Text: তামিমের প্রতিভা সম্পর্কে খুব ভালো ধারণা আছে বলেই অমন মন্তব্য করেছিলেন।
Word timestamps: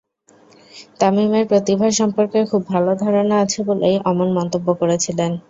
তামিমের 0.99 1.45
প্রতিভা 1.51 1.87
সম্পর্কে 1.99 2.39
খুব 2.51 2.61
ভালো 2.71 2.91
ধারণা 3.03 3.35
আছে 3.43 3.59
বলেই 3.69 3.95
অমন 4.09 4.29
মন্তব্য 4.37 4.67
করেছিলেন। 4.81 5.31